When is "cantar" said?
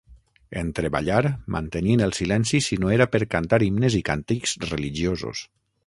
3.37-3.61